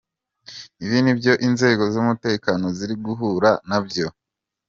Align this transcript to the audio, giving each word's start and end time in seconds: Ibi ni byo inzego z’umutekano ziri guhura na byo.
Ibi 0.83 0.97
ni 1.03 1.13
byo 1.17 1.33
inzego 1.47 1.83
z’umutekano 1.93 2.65
ziri 2.77 2.95
guhura 3.05 3.49
na 3.69 3.79
byo. 3.85 4.07